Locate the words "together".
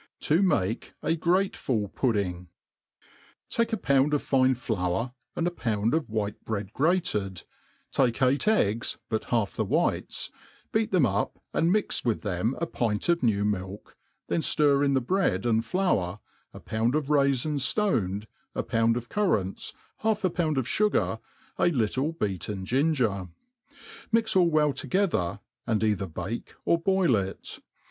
24.73-25.41